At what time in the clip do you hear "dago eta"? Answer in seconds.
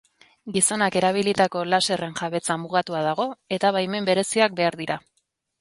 3.09-3.73